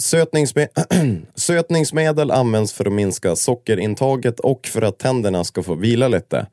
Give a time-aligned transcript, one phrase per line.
[0.00, 0.68] Sötningsme
[1.34, 6.46] Sötningsmedel används för att minska sockerintaget och för att tänderna ska få vila lite.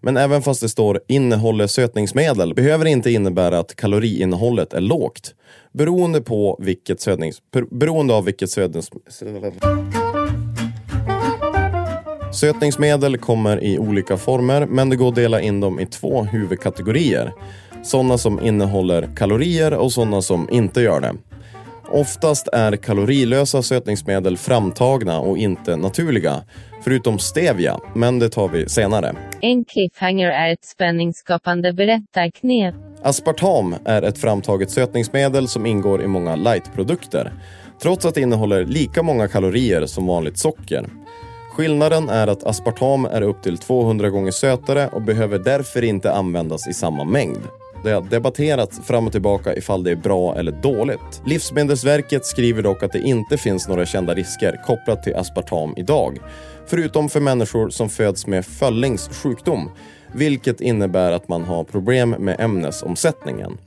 [0.00, 5.34] Men även fast det står innehåller sötningsmedel behöver det inte innebära att kaloriinnehållet är lågt.
[5.72, 7.42] Beroende på vilket sötnings...
[7.70, 8.90] Beroende av vilket sötnings...
[12.32, 17.32] Sötningsmedel kommer i olika former, men det går att dela in dem i två huvudkategorier.
[17.82, 21.14] Sådana som innehåller kalorier och sådana som inte gör det.
[21.90, 26.44] Oftast är kalorilösa sötningsmedel framtagna och inte naturliga,
[26.84, 29.14] förutom stevia, men det tar vi senare.
[29.40, 32.74] En cliffhanger är ett spänningsskapande berättarknep.
[33.02, 37.32] Aspartam är ett framtaget sötningsmedel som ingår i många lightprodukter,
[37.82, 40.86] trots att det innehåller lika många kalorier som vanligt socker.
[41.52, 46.68] Skillnaden är att aspartam är upp till 200 gånger sötare och behöver därför inte användas
[46.68, 47.42] i samma mängd.
[47.82, 51.22] Det har debatterats fram och tillbaka ifall det är bra eller dåligt.
[51.26, 56.18] Livsmedelsverket skriver dock att det inte finns några kända risker kopplat till aspartam idag.
[56.66, 59.70] Förutom för människor som föds med Föllings sjukdom,
[60.12, 63.58] vilket innebär att man har problem med ämnesomsättningen.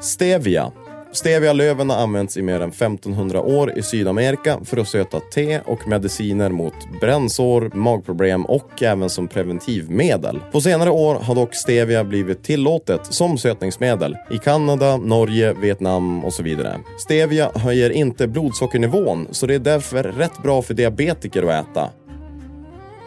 [0.00, 0.72] Stevia.
[1.12, 5.88] Stevialöven har använts i mer än 1500 år i Sydamerika för att söta te och
[5.88, 10.40] mediciner mot brännsår, magproblem och även som preventivmedel.
[10.52, 16.32] På senare år har dock stevia blivit tillåtet som sötningsmedel i Kanada, Norge, Vietnam och
[16.32, 16.78] så vidare.
[16.98, 21.90] Stevia höjer inte blodsockernivån så det är därför rätt bra för diabetiker att äta.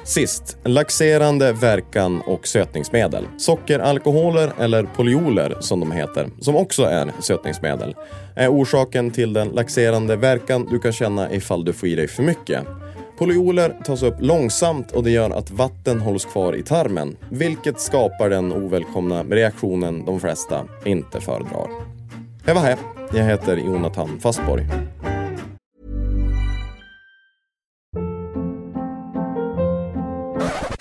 [0.04, 3.28] Sist, laxerande verkan och sötningsmedel.
[3.38, 7.96] Sockeralkoholer eller polyoler som de heter, som också är sötningsmedel,
[8.36, 12.24] är orsaken till den laxerande verkan du kan känna ifall du får i dig för
[12.24, 12.64] mycket.
[13.18, 18.30] Polyoler tas upp långsamt och det gör att vatten hålls kvar i tarmen, vilket skapar
[18.30, 21.68] den ovälkomna reaktionen de flesta inte föredrar.
[22.46, 22.78] Hej, var här.
[23.14, 24.66] Jag heter Jonathan Fastborg.